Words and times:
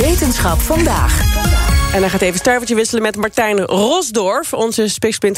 Wetenschap 0.00 0.60
vandaag. 0.60 1.20
En 1.92 2.00
hij 2.00 2.08
gaat 2.08 2.20
even 2.20 2.38
stuivertje 2.38 2.74
wisselen 2.74 3.02
met 3.02 3.16
Martijn 3.16 3.60
Rosdorf, 3.60 4.52
onze 4.52 4.88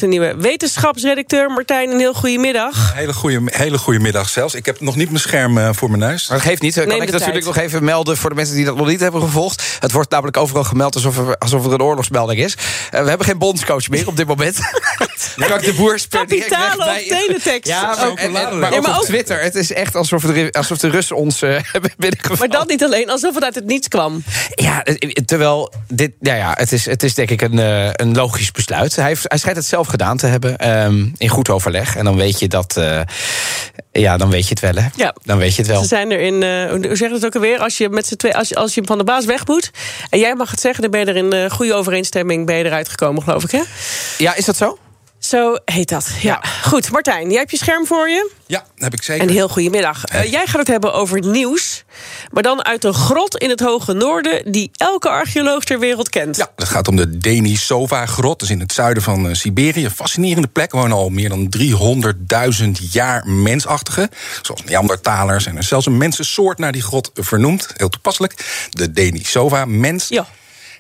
nieuwe 0.07 0.35
wetenschapsredacteur. 0.39 1.51
Martijn, 1.51 1.91
een 1.91 1.99
heel 1.99 2.15
goede 2.15 2.39
middag. 2.39 2.95
Hele 2.95 3.13
goede, 3.13 3.41
hele 3.45 3.79
goede 3.79 3.99
middag 3.99 4.29
zelfs. 4.29 4.55
Ik 4.55 4.67
heb 4.67 4.81
nog 4.81 4.97
niet 4.97 5.09
mijn 5.09 5.21
scherm 5.21 5.59
uh, 5.59 5.69
voor 5.73 5.91
mijn 5.91 6.01
neus. 6.01 6.29
Maar 6.29 6.39
dat 6.39 6.47
geeft 6.47 6.63
niet. 6.63 6.75
Kan 6.75 6.89
Neem 6.89 7.03
ik 7.03 7.11
natuurlijk 7.11 7.33
tijd. 7.33 7.45
nog 7.45 7.57
even 7.57 7.85
melden 7.85 8.17
voor 8.17 8.31
de 8.31 8.37
mensen 8.37 8.55
die 8.55 8.65
dat 8.65 8.77
nog 8.77 8.87
niet 8.87 9.01
hebben 9.01 9.21
gevolgd. 9.21 9.77
Het 9.81 9.93
wordt 9.93 10.11
namelijk 10.11 10.37
overal 10.37 10.65
gemeld 10.65 10.95
alsof 10.95 11.19
er, 11.19 11.39
alsof 11.39 11.67
er 11.67 11.73
een 11.73 11.83
oorlogsmelding 11.83 12.41
is. 12.41 12.55
Uh, 12.55 13.01
we 13.03 13.09
hebben 13.09 13.27
geen 13.27 13.39
bondscoach 13.39 13.89
meer 13.89 14.07
op 14.07 14.17
dit 14.17 14.27
moment. 14.27 14.59
De 15.37 15.73
Boer 15.77 15.99
direct 16.09 16.09
weg 16.11 16.49
Kapitale 16.49 16.85
bij... 16.85 17.05
teletext. 17.09 17.69
Ja, 17.71 17.83
maar, 17.83 18.07
Ook 18.09 18.19
en- 18.19 18.25
en- 18.25 18.31
verladelijk. 18.31 18.61
maar 18.61 18.71
Ja, 18.71 18.77
ook 18.79 18.87
maar 18.87 18.99
op 18.99 19.05
Twitter. 19.05 19.41
Het 19.43 19.55
is 19.55 19.73
echt 19.73 19.95
alsof 19.97 20.23
de, 20.23 20.49
alsof 20.53 20.79
de 20.79 20.89
Russen 20.89 21.17
ons 21.17 21.43
uh, 21.43 21.59
hebben 21.73 21.91
binnengevallen. 21.97 22.39
Maar 22.39 22.59
dat 22.59 22.69
niet 22.69 22.85
alleen, 22.85 23.11
alsof 23.11 23.35
het 23.35 23.45
uit 23.45 23.55
het 23.55 23.67
niets 23.67 23.89
kwam. 23.89 24.23
Ja, 24.55 24.85
eh, 24.85 25.11
terwijl 25.25 25.73
dit, 25.89 26.11
ja, 26.21 26.35
ja, 26.35 26.55
het, 26.59 26.73
is, 26.73 26.85
het 26.87 27.03
is 27.03 27.15
denk 27.15 27.31
ik 27.31 27.43
een, 27.43 27.59
eh, 27.59 27.89
een 27.93 28.15
logisch 28.15 28.51
besluit. 28.51 28.97
Hij, 28.97 29.07
heeft, 29.07 29.25
hij 29.29 29.39
schijnt 29.39 29.57
het 29.57 29.67
zelf 29.67 29.87
gedaan 29.87 30.17
te 30.17 30.27
hebben 30.27 30.59
ehm, 30.59 31.07
in 31.17 31.29
goed 31.29 31.49
overleg. 31.49 31.97
En 31.97 32.05
dan 32.05 32.17
weet 32.17 32.39
je 32.39 32.49
dat. 32.49 32.77
eh, 32.77 33.01
ja, 33.93 34.17
dan 34.17 34.31
weet 34.31 34.43
je 34.49 34.51
het 34.51 34.61
wel, 34.61 34.83
hè? 34.85 34.89
Ja. 34.97 35.15
Dan 35.25 35.39
weet 35.39 35.55
je 35.55 35.63
het 35.63 35.71
wel. 35.71 35.81
Ze 35.81 35.87
zijn 35.89 36.11
er 36.11 36.21
in, 36.21 36.43
eh, 36.43 36.71
hoe 36.71 36.97
zeg 36.97 36.99
je 36.99 37.15
dat 37.15 37.25
ook 37.25 37.35
alweer? 37.35 37.59
Als 37.59 37.79
je 37.79 37.89
met 37.89 38.07
z'n 38.07 38.15
twee, 38.17 38.37
als 38.37 38.49
je, 38.49 38.55
als 38.55 38.75
je 38.75 38.83
van 38.85 38.99
de 38.99 39.05
baas 39.05 39.25
weg 39.25 39.47
moet 39.47 39.71
en 40.11 40.19
jij 40.19 40.35
mag 40.35 40.51
het 40.51 40.61
zeggen, 40.61 40.83
dan 40.83 40.91
ben 40.91 41.01
je 41.01 41.07
er 41.07 41.17
in 41.17 41.33
eh, 41.33 41.51
goede 41.51 41.75
overeenstemming 41.75 42.47
ben 42.47 42.57
je 42.57 42.65
eruit 42.65 42.89
gekomen, 42.89 43.23
geloof 43.23 43.45
ik, 43.45 43.51
hè? 43.51 43.61
Ja, 44.19 44.35
is 44.35 44.45
dat 44.45 44.57
zo? 44.57 44.79
Zo 45.31 45.57
heet 45.65 45.89
dat. 45.89 46.11
Ja. 46.21 46.43
Goed, 46.63 46.91
Martijn, 46.91 47.29
jij 47.29 47.39
hebt 47.39 47.51
je 47.51 47.57
scherm 47.57 47.87
voor 47.87 48.09
je. 48.09 48.31
Ja, 48.47 48.65
heb 48.77 48.93
ik 48.95 49.03
zeker. 49.03 49.27
En 49.27 49.33
heel 49.33 49.49
goedemiddag. 49.49 50.05
Uh, 50.15 50.31
jij 50.31 50.47
gaat 50.47 50.59
het 50.59 50.69
hebben 50.69 50.93
over 50.93 51.21
nieuws, 51.21 51.85
maar 52.31 52.43
dan 52.43 52.65
uit 52.65 52.85
een 52.85 52.95
grot 52.95 53.37
in 53.37 53.51
het 53.51 53.61
hoge 53.61 53.93
noorden 53.93 54.53
die 54.53 54.71
elke 54.73 55.09
archeoloog 55.09 55.65
ter 55.65 55.79
wereld 55.79 56.09
kent. 56.09 56.37
Ja, 56.37 56.51
het 56.57 56.69
gaat 56.69 56.89
om 56.89 56.97
de 56.97 57.19
Denisova-grot. 57.19 58.39
Dat 58.39 58.49
is 58.49 58.55
in 58.55 58.61
het 58.61 58.73
zuiden 58.73 59.03
van 59.03 59.27
uh, 59.27 59.35
Siberië. 59.35 59.85
Een 59.85 59.91
fascinerende 59.91 60.49
plek. 60.49 60.73
Wonen 60.73 60.97
al 60.97 61.09
meer 61.09 61.29
dan 61.29 61.55
300.000 62.65 62.71
jaar 62.91 63.27
mensachtigen. 63.27 64.09
Zoals 64.43 64.65
Neandertalers. 64.65 65.47
En 65.47 65.57
er 65.57 65.63
zelfs 65.63 65.87
een 65.87 65.99
mensensoort 65.99 66.59
naar 66.59 66.73
die 66.73 66.83
grot 66.83 67.11
vernoemd. 67.15 67.69
Heel 67.77 67.89
toepasselijk. 67.89 68.67
De 68.71 68.93
Denisova-mens. 68.93 70.09
Ja. 70.09 70.27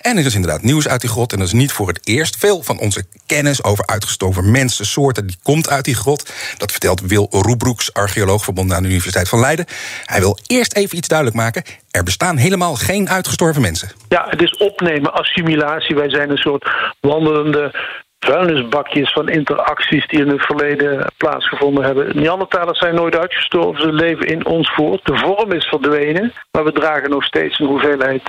En 0.01 0.17
er 0.17 0.27
is 0.27 0.34
inderdaad 0.34 0.62
nieuws 0.62 0.89
uit 0.89 1.01
die 1.01 1.11
grot. 1.11 1.33
En 1.33 1.39
dat 1.39 1.47
is 1.47 1.53
niet 1.53 1.73
voor 1.73 1.89
het 1.89 2.09
eerst. 2.09 2.39
Veel 2.39 2.62
van 2.62 2.79
onze 2.79 3.05
kennis 3.27 3.65
over 3.65 3.87
uitgestoven 3.87 4.51
mensensoorten... 4.51 5.27
die 5.27 5.37
komt 5.42 5.70
uit 5.70 5.84
die 5.84 5.95
grot. 5.95 6.33
Dat 6.57 6.70
vertelt 6.70 7.01
Wil 7.01 7.27
Roebroeks, 7.31 7.92
archeoloog 7.92 8.45
verbonden 8.45 8.77
aan 8.77 8.83
de 8.83 8.89
Universiteit 8.89 9.29
van 9.29 9.41
Leiden. 9.41 9.67
Hij 10.05 10.20
wil 10.20 10.39
eerst 10.47 10.77
even 10.77 10.97
iets 10.97 11.09
duidelijk 11.09 11.39
maken. 11.39 11.62
Er 11.91 12.03
bestaan 12.03 12.37
helemaal 12.37 12.75
geen 12.75 13.09
uitgestorven 13.09 13.62
mensen. 13.62 13.91
Ja, 14.09 14.27
het 14.29 14.42
is 14.42 14.57
opnemen, 14.57 15.12
assimilatie. 15.12 15.97
Wij 15.97 16.11
zijn 16.11 16.31
een 16.31 16.37
soort 16.37 16.70
wandelende 17.01 17.73
vuilnisbakjes 18.19 19.12
van 19.12 19.29
interacties 19.29 20.07
die 20.07 20.20
in 20.20 20.29
het 20.29 20.47
verleden 20.47 21.13
plaatsgevonden 21.17 21.85
hebben. 21.85 22.17
Neandertalers 22.17 22.79
zijn 22.79 22.95
nooit 22.95 23.17
uitgestorven, 23.17 23.83
ze 23.83 23.92
leven 23.92 24.27
in 24.27 24.47
ons 24.47 24.70
voort. 24.74 25.05
De 25.05 25.17
vorm 25.17 25.53
is 25.53 25.64
verdwenen, 25.64 26.33
maar 26.51 26.64
we 26.64 26.73
dragen 26.73 27.11
nog 27.11 27.24
steeds 27.24 27.58
een 27.58 27.67
hoeveelheid 27.67 28.23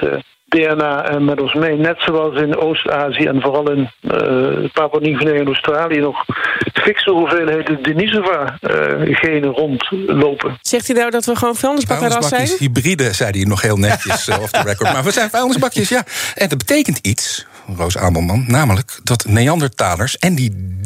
uh, 0.56 0.72
DNA 0.72 1.20
met 1.20 1.42
ons 1.42 1.54
mee. 1.54 1.78
Net 1.78 1.96
zoals 2.00 2.42
in 2.42 2.58
Oost-Azië 2.58 3.26
en 3.26 3.42
vooral 3.42 3.72
in 3.72 3.92
uh, 4.02 4.70
Papua-Nieuw-Guinea 4.74 5.40
en 5.40 5.46
Australië 5.46 6.00
nog 6.00 6.26
fikse 6.74 7.12
hoeveelheden 7.12 7.84
Denisova-genen 7.84 9.52
rondlopen. 9.52 10.58
Zegt 10.62 10.88
hij 10.88 10.96
nou 10.96 11.12
dat 11.12 11.26
we 11.26 11.36
gewoon 11.36 11.56
vuilnisbakkenras 11.56 12.28
zijn? 12.28 12.50
hybride, 12.58 13.14
zei 13.14 13.32
hij 13.32 13.44
nog 13.44 13.62
heel 13.62 13.78
netjes 13.78 14.28
uh, 14.28 14.42
off 14.42 14.52
the 14.52 14.62
record. 14.62 14.94
Maar 14.94 15.04
we 15.04 15.12
zijn 15.12 15.30
vuilnisbakjes, 15.30 15.90
ja. 15.90 16.04
En 16.36 16.50
dat 16.50 16.58
betekent 16.58 16.98
iets, 16.98 17.46
Roos 17.78 17.98
Amelman, 17.98 18.44
namelijk 18.48 19.00
dat 19.04 19.26
Neandertalers 19.26 20.18
en 20.18 20.36
die 20.36 20.80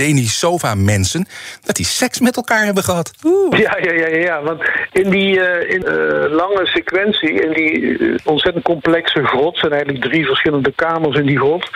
Denisova-mensen, 0.00 1.26
dat 1.64 1.76
die 1.76 1.84
seks 1.84 2.20
met 2.20 2.36
elkaar 2.36 2.64
hebben 2.64 2.82
gehad. 2.82 3.10
Oeh. 3.24 3.58
Ja, 3.58 3.76
ja, 3.80 3.92
ja, 3.92 4.06
ja, 4.06 4.42
want 4.42 4.62
in 4.92 5.10
die 5.10 5.36
uh, 5.36 5.70
in, 5.70 5.84
uh, 5.86 6.32
lange 6.32 6.66
sequentie, 6.66 7.32
in 7.32 7.52
die 7.52 7.80
uh, 7.80 8.18
ontzettend 8.24 8.64
complexe 8.64 9.24
grot, 9.24 9.58
zijn 9.58 9.72
eigenlijk 9.72 10.04
drie 10.04 10.26
verschillende 10.26 10.72
kamers 10.74 11.16
in 11.16 11.26
die 11.26 11.38
grot. 11.38 11.70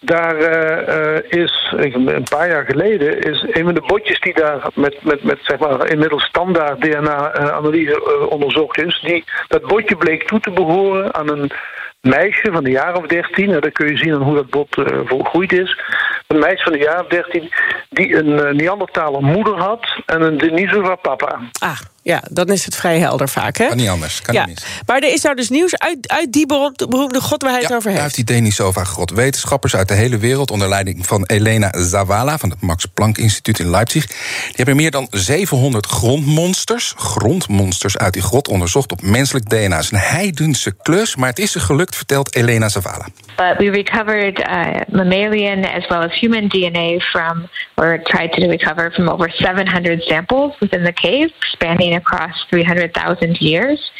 Daar 0.00 0.36
is 1.28 1.72
een 1.76 2.26
paar 2.28 2.48
jaar 2.48 2.64
geleden 2.64 3.20
is 3.20 3.46
een 3.50 3.64
van 3.64 3.74
de 3.74 3.82
botjes 3.86 4.20
die 4.20 4.34
daar 4.34 4.66
met, 4.74 4.96
met, 5.02 5.22
met 5.22 5.38
zeg 5.42 5.58
maar 5.58 5.90
inmiddels 5.90 6.24
standaard 6.24 6.80
DNA-analyse 6.80 8.28
onderzocht 8.28 8.78
is, 8.78 9.00
die, 9.04 9.24
dat 9.48 9.66
botje 9.66 9.96
bleek 9.96 10.26
toe 10.26 10.40
te 10.40 10.50
behoren 10.50 11.14
aan 11.14 11.28
een 11.28 11.50
meisje 12.00 12.52
van 12.52 12.64
de 12.64 12.70
jaar 12.70 12.96
of 12.96 13.06
dertien. 13.06 13.48
Nou, 13.48 13.60
dan 13.60 13.72
kun 13.72 13.86
je 13.86 13.96
zien 13.96 14.14
aan 14.14 14.22
hoe 14.22 14.34
dat 14.34 14.50
bot 14.50 14.76
uh, 14.78 14.86
volgroeid 15.04 15.52
is. 15.52 15.78
Een 16.30 16.38
meisje 16.38 16.62
van 16.62 16.72
de 16.72 16.78
jaar 16.78 17.00
of 17.00 17.06
dertien 17.06 17.52
die 17.88 18.16
een 18.16 18.28
uh, 18.28 18.50
Neandertaler 18.50 19.22
moeder 19.22 19.58
had 19.58 19.86
en 20.06 20.22
een 20.22 20.38
Denisova 20.38 20.94
papa. 20.94 21.38
Ah, 21.58 21.78
ja, 22.02 22.22
dan 22.30 22.48
is 22.48 22.64
het 22.64 22.76
vrij 22.76 22.98
helder 22.98 23.28
vaak, 23.28 23.56
hè? 23.56 23.66
Kan 23.66 23.76
niet 23.76 23.88
anders, 23.88 24.22
kan 24.22 24.34
ja. 24.34 24.46
niet 24.46 24.54
mis. 24.54 24.82
Maar 24.86 24.96
er 24.96 25.12
is 25.12 25.22
nou 25.22 25.36
dus 25.36 25.48
nieuws 25.48 25.78
uit, 25.78 26.08
uit 26.08 26.32
die 26.32 26.46
beroemde 26.46 27.20
god 27.20 27.42
waar 27.42 27.50
hij 27.50 27.60
ja, 27.60 27.66
het 27.66 27.76
over 27.76 27.90
heeft. 27.90 28.02
uit 28.02 28.14
die 28.14 28.24
Denisova-grot. 28.24 29.10
Wetenschappers 29.10 29.76
uit 29.76 29.88
de 29.88 29.94
hele 29.94 30.18
wereld 30.18 30.50
onder 30.50 30.68
leiding 30.68 31.06
van 31.06 31.24
Elena 31.24 31.72
Zavala... 31.82 32.38
van 32.38 32.50
het 32.50 32.60
Max 32.60 32.84
Planck 32.84 33.18
Instituut 33.18 33.58
in 33.58 33.70
Leipzig... 33.70 34.06
die 34.06 34.16
hebben 34.54 34.76
meer 34.76 34.90
dan 34.90 35.06
700 35.10 35.86
grondmonsters, 35.86 36.94
grondmonsters 36.96 37.98
uit 37.98 38.12
die 38.12 38.22
grot... 38.22 38.48
onderzocht 38.48 38.92
op 38.92 39.02
menselijk 39.02 39.48
DNA. 39.48 39.76
Het 39.76 39.84
is 39.84 39.90
een 39.90 39.98
heidense 39.98 40.76
klus, 40.82 41.16
maar 41.16 41.28
het 41.28 41.38
is 41.38 41.54
er 41.54 41.60
gelukt, 41.60 41.96
vertelt 41.96 42.34
Elena 42.34 42.68
Zavala. 42.68 43.06
But 43.36 43.56
we 43.58 43.70
recovered 43.70 44.38
uh, 44.38 44.80
mammalian 44.88 45.64
as 45.64 45.86
well 45.88 46.02
as 46.02 46.20
human 46.20 46.48
DNA 46.48 46.98
from, 46.98 47.48
or 47.74 48.02
tried 48.02 48.32
to 48.32 48.46
recover 48.46 48.92
from 48.92 49.08
over 49.08 49.30
700 49.30 50.02
samples 50.02 50.58
within 50.58 50.84
the 50.84 50.92
cave, 50.92 51.32
spanning 51.40 51.89
across 51.94 52.34
300,000 52.50 53.40
years. 53.40 53.90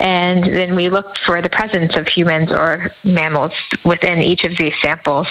And 0.00 0.44
then 0.44 0.76
we 0.76 0.88
looked 0.88 1.18
for 1.26 1.42
the 1.42 1.50
presence 1.50 1.96
of 1.96 2.06
humans 2.06 2.50
or 2.50 2.92
mammals 3.04 3.52
within 3.84 4.22
each 4.22 4.44
of 4.44 4.56
these 4.56 4.74
samples. 4.82 5.26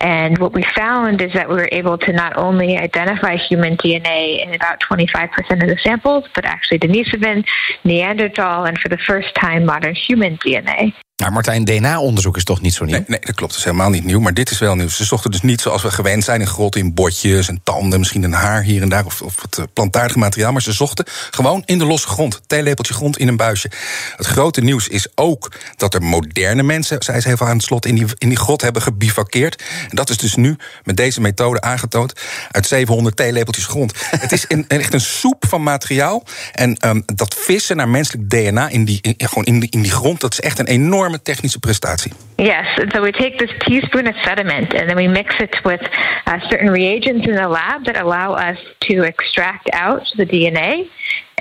And 0.00 0.38
what 0.38 0.52
we 0.52 0.64
found 0.76 1.22
is 1.22 1.32
that 1.32 1.48
we 1.48 1.54
were 1.54 1.68
able 1.72 1.96
to 1.98 2.12
not 2.12 2.36
only 2.36 2.76
identify 2.76 3.36
human 3.36 3.76
DNA 3.76 4.44
in 4.44 4.54
about 4.54 4.80
25% 4.80 5.30
of 5.62 5.68
the 5.68 5.78
samples, 5.82 6.24
but 6.34 6.44
actually 6.44 6.78
Denisovan, 6.78 7.46
Neanderthal, 7.84 8.64
and 8.64 8.78
for 8.78 8.88
the 8.88 8.98
first 8.98 9.34
time 9.34 9.64
modern 9.64 9.94
human 9.94 10.36
DNA. 10.38 10.92
Maar 11.22 11.32
Martijn, 11.32 11.64
DNA-onderzoek 11.64 12.36
is 12.36 12.44
toch 12.44 12.60
niet 12.60 12.74
zo 12.74 12.84
nieuw? 12.84 12.94
Nee, 12.94 13.04
nee, 13.06 13.20
dat 13.20 13.34
klopt. 13.34 13.52
Dat 13.52 13.58
is 13.58 13.64
helemaal 13.64 13.90
niet 13.90 14.04
nieuw. 14.04 14.20
Maar 14.20 14.34
dit 14.34 14.50
is 14.50 14.58
wel 14.58 14.74
nieuw. 14.74 14.88
Ze 14.88 15.04
zochten 15.04 15.30
dus 15.30 15.40
niet 15.40 15.60
zoals 15.60 15.82
we 15.82 15.90
gewend 15.90 16.24
zijn 16.24 16.40
in 16.40 16.46
grotten, 16.46 16.80
in 16.80 16.94
botjes 16.94 17.48
en 17.48 17.60
tanden, 17.62 17.98
misschien 17.98 18.22
een 18.22 18.32
haar 18.32 18.62
hier 18.62 18.82
en 18.82 18.88
daar 18.88 19.04
of, 19.04 19.22
of 19.22 19.34
het 19.42 19.72
plantaardige 19.72 20.18
materiaal. 20.18 20.52
Maar 20.52 20.62
ze 20.62 20.72
zochten 20.72 21.04
gewoon 21.30 21.62
in 21.64 21.78
de 21.78 21.84
losse 21.84 22.08
grond. 22.08 22.40
Theelepeltje 22.46 22.94
grond 22.94 23.18
in 23.18 23.28
een 23.28 23.36
buisje. 23.36 23.70
Het 24.16 24.26
grote 24.26 24.60
nieuws 24.60 24.88
is 24.88 25.06
ook 25.14 25.52
dat 25.76 25.94
er 25.94 26.02
moderne 26.02 26.62
mensen, 26.62 27.02
zei 27.02 27.20
ze 27.20 27.28
even 27.28 27.46
aan 27.46 27.56
het 27.56 27.64
slot, 27.64 27.86
in 27.86 27.94
die, 27.94 28.06
in 28.18 28.28
die 28.28 28.38
grot 28.38 28.60
hebben 28.60 28.82
gebivakkeerd. 28.82 29.62
En 29.88 29.96
dat 29.96 30.10
is 30.10 30.16
dus 30.16 30.34
nu 30.34 30.56
met 30.84 30.96
deze 30.96 31.20
methode 31.20 31.60
aangetoond 31.60 32.12
uit 32.50 32.66
700 32.66 33.16
theelepeltjes 33.16 33.66
grond. 33.66 33.92
het 34.10 34.32
is 34.32 34.44
een, 34.48 34.68
echt 34.68 34.94
een 34.94 35.00
soep 35.00 35.44
van 35.48 35.62
materiaal. 35.62 36.22
En 36.52 36.88
um, 36.88 37.02
dat 37.14 37.36
vissen 37.38 37.76
naar 37.76 37.88
menselijk 37.88 38.30
DNA 38.30 38.68
in 38.68 38.84
die, 38.84 39.14
gewoon 39.18 39.44
in 39.44 39.60
die, 39.60 39.70
in 39.70 39.82
die 39.82 39.92
grond, 39.92 40.20
dat 40.20 40.32
is 40.32 40.40
echt 40.40 40.58
een 40.58 40.66
enorm 40.66 41.10
enorme 41.12 41.18
technische 41.22 41.58
prestatie. 41.58 42.12
Yes, 42.38 42.66
and 42.78 42.92
so 42.92 43.02
we 43.02 43.12
take 43.12 43.38
this 43.38 43.50
teaspoon 43.60 44.06
of 44.06 44.14
sediment 44.24 44.74
and 44.74 44.88
then 44.88 44.96
we 44.96 45.08
mix 45.08 45.34
it 45.40 45.54
with 45.64 45.80
uh, 46.26 46.38
certain 46.50 46.70
reagents 46.70 47.26
in 47.26 47.34
the 47.34 47.48
lab 47.48 47.84
that 47.84 47.96
allow 47.96 48.32
us 48.34 48.58
to 48.80 49.02
extract 49.02 49.68
out 49.72 50.02
the 50.16 50.24
DNA. 50.24 50.88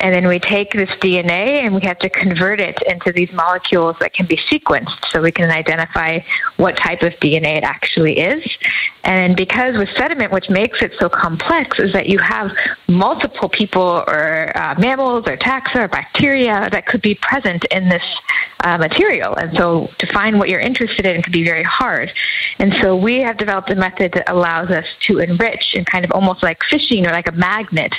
And 0.01 0.15
then 0.15 0.27
we 0.27 0.39
take 0.39 0.73
this 0.73 0.89
DNA 0.99 1.63
and 1.63 1.75
we 1.75 1.81
have 1.83 1.99
to 1.99 2.09
convert 2.09 2.59
it 2.59 2.79
into 2.87 3.11
these 3.11 3.29
molecules 3.31 3.95
that 3.99 4.13
can 4.13 4.25
be 4.25 4.37
sequenced 4.51 4.97
so 5.11 5.21
we 5.21 5.31
can 5.31 5.49
identify 5.51 6.19
what 6.57 6.75
type 6.77 7.03
of 7.03 7.13
DNA 7.13 7.57
it 7.57 7.63
actually 7.63 8.19
is. 8.19 8.43
And 9.03 9.35
because 9.35 9.77
with 9.77 9.89
sediment, 9.95 10.31
which 10.31 10.49
makes 10.49 10.81
it 10.81 10.93
so 10.99 11.07
complex, 11.07 11.79
is 11.79 11.93
that 11.93 12.07
you 12.07 12.17
have 12.19 12.51
multiple 12.87 13.47
people 13.47 14.03
or 14.07 14.51
uh, 14.55 14.75
mammals 14.79 15.25
or 15.27 15.37
taxa 15.37 15.75
or 15.75 15.87
bacteria 15.87 16.67
that 16.71 16.87
could 16.87 17.01
be 17.01 17.15
present 17.15 17.63
in 17.65 17.87
this 17.87 18.03
uh, 18.63 18.77
material. 18.77 19.35
And 19.35 19.55
so 19.57 19.87
to 19.99 20.13
find 20.13 20.39
what 20.39 20.49
you're 20.49 20.59
interested 20.59 21.05
in 21.05 21.21
can 21.21 21.31
be 21.31 21.43
very 21.43 21.63
hard. 21.63 22.11
And 22.59 22.73
so 22.81 22.95
we 22.95 23.19
have 23.21 23.37
developed 23.37 23.69
a 23.69 23.75
method 23.75 24.13
that 24.13 24.31
allows 24.31 24.69
us 24.69 24.85
to 25.07 25.19
enrich 25.19 25.73
and 25.75 25.85
kind 25.85 26.05
of 26.05 26.11
almost 26.11 26.41
like 26.41 26.59
fishing 26.69 27.05
or 27.05 27.11
like 27.11 27.27
a 27.27 27.33
magnet 27.33 27.93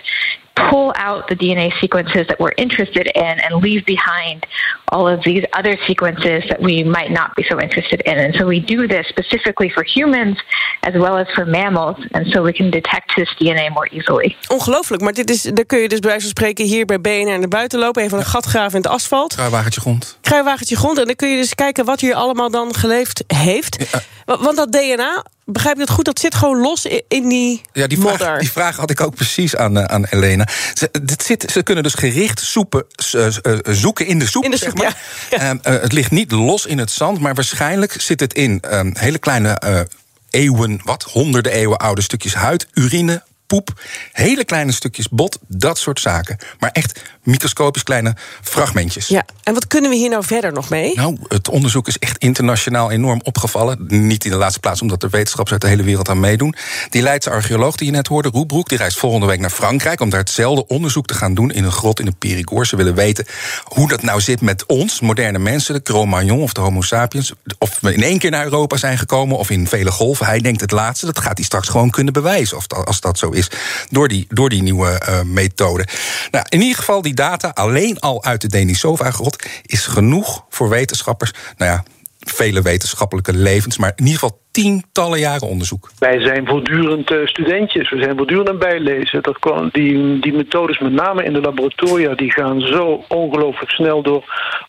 pull 0.54 0.92
out 0.96 1.28
the 1.28 1.36
DNA 1.36 1.72
sequences 1.80 2.26
that 2.28 2.38
we're 2.38 2.54
interested 2.56 3.06
in 3.14 3.40
and 3.40 3.62
leave 3.62 3.84
behind 3.86 4.46
all 4.88 5.08
of 5.08 5.22
these 5.24 5.44
other 5.52 5.78
sequences 5.86 6.44
that 6.48 6.60
we 6.60 6.84
might 6.84 7.10
not 7.10 7.34
be 7.34 7.42
so 7.42 7.58
interested 7.60 8.00
in. 8.00 8.18
And 8.18 8.34
so 8.34 8.46
we 8.46 8.60
do 8.60 8.86
this 8.86 9.06
specifically 9.08 9.70
for 9.70 9.84
humans 9.84 10.36
as 10.82 10.94
well 10.94 11.16
as 11.18 11.26
for 11.34 11.46
mammals. 11.46 11.96
And 12.12 12.26
so 12.26 12.42
we 12.42 12.52
can 12.52 12.70
detect 12.70 13.14
this 13.16 13.34
DNA 13.38 13.70
more 13.70 13.88
easily. 13.90 14.36
Ongelooflijk, 14.48 15.02
maar 15.02 15.12
dit 15.12 15.30
is, 15.30 15.42
daar 15.42 15.64
kun 15.64 15.78
je 15.78 15.88
dus 15.88 15.98
bij 15.98 16.10
wijze 16.10 16.26
van 16.26 16.36
spreken 16.36 16.64
hier 16.64 16.84
bij 16.84 17.00
BNR 17.00 17.38
naar 17.38 17.48
buiten 17.48 17.78
lopen. 17.78 18.02
Even 18.02 18.18
een 18.18 18.24
gat 18.24 18.44
graven 18.44 18.76
in 18.76 18.82
het 18.82 18.92
asfalt. 18.92 19.34
Kruiwagentje 19.34 19.80
grond. 19.80 20.18
Kruiwagentje 20.20 20.76
grond. 20.76 20.98
En 20.98 21.06
dan 21.06 21.16
kun 21.16 21.28
je 21.28 21.36
dus 21.36 21.54
kijken 21.54 21.84
wat 21.84 22.00
hier 22.00 22.14
allemaal 22.14 22.50
dan 22.50 22.74
geleefd 22.74 23.24
heeft. 23.26 23.98
Want 24.24 24.56
dat 24.56 24.72
DNA, 24.72 25.24
begrijp 25.44 25.76
je 25.76 25.82
het 25.82 25.90
goed, 25.90 26.04
dat 26.04 26.18
zit 26.18 26.34
gewoon 26.34 26.60
los 26.60 26.86
in 27.08 27.28
die 27.28 27.60
ja, 27.72 27.86
die 27.86 27.98
modder. 27.98 28.18
vraag, 28.18 28.40
die 28.46 28.50
vraag 28.50 28.76
had 28.76 28.90
ik 28.90 29.00
ook 29.00 29.14
precies 29.14 29.56
aan, 29.56 29.78
uh, 29.78 29.84
aan 29.84 30.04
Elena. 30.04 30.48
Ze, 30.74 30.90
dit 31.02 31.22
zit, 31.22 31.50
ze 31.50 31.62
kunnen 31.62 31.82
dus 31.82 31.94
gericht 31.94 32.40
soepen, 32.40 32.84
uh, 33.14 33.26
uh, 33.42 33.58
zoeken 33.64 34.06
in 34.06 34.18
de 34.18 34.26
soep. 34.26 34.44
In 34.44 34.50
de 34.50 34.56
zeg 34.56 34.68
soep, 34.68 34.78
maar. 34.78 34.98
ja. 35.30 35.58
Ja. 35.62 35.72
het 35.72 35.92
ligt 35.92 36.10
niet 36.10 36.32
los 36.32 36.66
in 36.66 36.78
het 36.78 36.90
zand, 36.90 37.20
maar 37.20 37.34
waarschijnlijk 37.34 38.00
zit 38.00 38.20
het 38.20 38.34
in 38.34 38.60
ehm, 38.60 38.90
hele 38.94 39.18
kleine 39.18 39.86
eeuwen, 40.30 40.80
wat, 40.84 41.02
honderden 41.02 41.52
eeuwen 41.52 41.78
oude 41.78 42.02
stukjes 42.02 42.34
huid, 42.34 42.66
urine, 42.72 43.22
poep, 43.52 43.80
hele 44.12 44.44
kleine 44.44 44.72
stukjes 44.72 45.08
bot, 45.08 45.38
dat 45.46 45.78
soort 45.78 46.00
zaken. 46.00 46.38
Maar 46.58 46.70
echt 46.70 47.02
microscopisch 47.22 47.82
kleine 47.82 48.16
fragmentjes. 48.42 49.06
Ja, 49.06 49.24
en 49.42 49.54
wat 49.54 49.66
kunnen 49.66 49.90
we 49.90 49.96
hier 49.96 50.10
nou 50.10 50.24
verder 50.24 50.52
nog 50.52 50.68
mee? 50.68 50.94
Nou, 50.94 51.16
het 51.28 51.48
onderzoek 51.48 51.88
is 51.88 51.98
echt 51.98 52.18
internationaal 52.18 52.90
enorm 52.90 53.20
opgevallen. 53.24 53.84
Niet 53.88 54.24
in 54.24 54.30
de 54.30 54.36
laatste 54.36 54.60
plaats 54.60 54.80
omdat 54.80 55.02
er 55.02 55.10
wetenschappers 55.10 55.52
uit 55.52 55.60
de 55.60 55.68
hele 55.68 55.82
wereld 55.82 56.08
aan 56.08 56.20
meedoen. 56.20 56.54
Die 56.90 57.02
Leidse 57.02 57.30
archeoloog 57.30 57.76
die 57.76 57.86
je 57.86 57.92
net 57.92 58.06
hoorde, 58.06 58.28
Roebroek, 58.28 58.68
die 58.68 58.78
reist 58.78 58.98
volgende 58.98 59.26
week 59.26 59.40
naar 59.40 59.50
Frankrijk 59.50 60.00
om 60.00 60.10
daar 60.10 60.20
hetzelfde 60.20 60.66
onderzoek 60.66 61.06
te 61.06 61.14
gaan 61.14 61.34
doen 61.34 61.50
in 61.50 61.64
een 61.64 61.72
grot 61.72 61.98
in 61.98 62.04
de 62.04 62.14
Périgord. 62.18 62.68
Ze 62.68 62.76
willen 62.76 62.94
weten 62.94 63.26
hoe 63.64 63.88
dat 63.88 64.02
nou 64.02 64.20
zit 64.20 64.40
met 64.40 64.66
ons, 64.66 65.00
moderne 65.00 65.38
mensen, 65.38 65.74
de 65.74 65.82
Cro-Magnon 65.82 66.42
of 66.42 66.52
de 66.52 66.60
Homo 66.60 66.80
sapiens. 66.80 67.32
Of 67.58 67.78
we 67.80 67.94
in 67.94 68.02
één 68.02 68.18
keer 68.18 68.30
naar 68.30 68.44
Europa 68.44 68.76
zijn 68.76 68.98
gekomen 68.98 69.38
of 69.38 69.50
in 69.50 69.66
vele 69.66 69.90
golven. 69.90 70.26
Hij 70.26 70.40
denkt 70.40 70.60
het 70.60 70.70
laatste, 70.70 71.06
dat 71.06 71.18
gaat 71.18 71.36
hij 71.36 71.44
straks 71.44 71.68
gewoon 71.68 71.90
kunnen 71.90 72.12
bewijzen 72.12 72.56
of 72.56 72.66
dat, 72.66 72.86
als 72.86 73.00
dat 73.00 73.18
zo 73.18 73.30
is. 73.30 73.41
Door 73.90 74.08
die, 74.08 74.26
door 74.28 74.48
die 74.48 74.62
nieuwe 74.62 75.02
uh, 75.08 75.22
methode. 75.22 75.86
Nou, 76.30 76.44
in 76.48 76.60
ieder 76.60 76.76
geval, 76.76 77.02
die 77.02 77.14
data 77.14 77.50
alleen 77.54 77.98
al 78.00 78.24
uit 78.24 78.40
de 78.40 78.48
Denisova-grot 78.48 79.46
is 79.66 79.86
genoeg 79.86 80.44
voor 80.48 80.68
wetenschappers. 80.68 81.32
Nou 81.56 81.70
ja, 81.70 81.84
vele 82.18 82.62
wetenschappelijke 82.62 83.32
levens, 83.32 83.78
maar 83.78 83.92
in 83.96 84.04
ieder 84.04 84.20
geval 84.20 84.40
tientallen 84.50 85.18
jaren 85.18 85.48
onderzoek. 85.48 85.90
Wij 85.98 86.20
zijn 86.20 86.46
voortdurend 86.46 87.10
uh, 87.10 87.26
studentjes, 87.26 87.90
we 87.90 88.02
zijn 88.02 88.16
voortdurend 88.16 88.48
aan 88.48 88.58
bijlezen. 88.58 89.22
Dat 89.22 89.38
kan, 89.38 89.68
die, 89.72 90.18
die 90.18 90.32
methodes, 90.32 90.78
met 90.78 90.92
name 90.92 91.24
in 91.24 91.32
de 91.32 91.40
laboratoria, 91.40 92.14
die 92.14 92.32
gaan 92.32 92.60
zo 92.60 93.04
ongelooflijk 93.08 93.70
snel 93.70 94.02
door. 94.02 94.24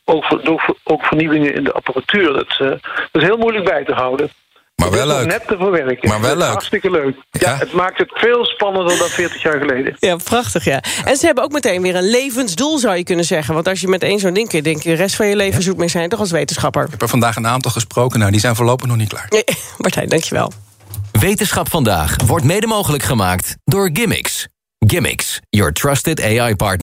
Ook, 0.06 0.44
door, 0.44 0.76
ook 0.84 1.06
vernieuwingen 1.06 1.56
in 1.56 1.64
de 1.64 1.72
apparatuur. 1.72 2.34
Dat, 2.34 2.58
uh, 2.62 2.70
dat 2.70 3.22
is 3.22 3.24
heel 3.24 3.38
moeilijk 3.38 3.66
bij 3.66 3.84
te 3.86 3.94
houden. 3.94 4.30
Maar 4.90 4.92
wel 4.92 5.08
leuk. 5.08 5.26
Net 5.26 5.48
te 5.48 5.58
verwerken. 5.58 6.10
Maar 6.10 6.22
wel 6.22 6.36
leuk. 6.36 6.48
Hartstikke 6.48 6.92
leuk. 6.92 7.16
Ja. 7.30 7.50
ja. 7.50 7.58
het 7.58 7.74
maakt 7.74 7.98
het 7.98 8.12
veel 8.14 8.46
spannender 8.46 8.98
dan 8.98 9.08
40 9.08 9.42
jaar 9.42 9.60
geleden. 9.60 9.96
Ja, 10.00 10.16
prachtig, 10.16 10.64
ja. 10.64 10.84
En 11.06 11.18
ze 11.18 11.26
hebben 11.26 11.44
ook 11.44 11.52
meteen 11.52 11.82
weer 11.82 11.96
een 11.96 12.10
levensdoel, 12.10 12.78
zou 12.78 12.96
je 12.96 13.04
kunnen 13.04 13.26
zeggen. 13.26 13.54
Want 13.54 13.68
als 13.68 13.82
je 13.82 13.88
met 13.88 14.04
één 14.04 14.20
zo'n 14.20 14.34
ding 14.34 14.50
keer 14.50 14.64
denkt... 14.64 14.84
de 14.84 14.94
rest 14.94 15.16
van 15.16 15.28
je 15.28 15.36
leven 15.36 15.64
zoekt 15.64 15.78
mee 15.78 15.88
zijn, 15.88 16.10
toch 16.10 16.20
als 16.20 16.32
wetenschapper. 16.32 16.84
Ik 16.84 16.92
heb 16.92 17.02
er 17.02 17.10
vandaag 17.10 17.36
een 17.36 17.48
aantal 17.48 17.72
gesproken. 17.72 18.20
Nou, 18.20 18.32
die 18.32 18.40
zijn 18.40 18.56
voorlopig 18.56 18.88
nog 18.88 18.98
niet 18.98 19.10
klaar. 19.10 19.26
Nee, 19.30 19.44
Martijn, 19.78 20.10
dankjewel. 20.10 20.52
Wetenschap 21.12 21.70
vandaag 21.70 22.16
wordt 22.26 22.46
mede 22.46 22.68
mogelijk 22.68 23.04
gemaakt 23.04 23.56
door 23.64 23.90
Gimmicks. 23.94 24.48
Gimmicks, 24.80 25.40
your 25.50 25.74
trusted 25.74 26.22
AI 26.22 26.56
partner. 26.56 26.83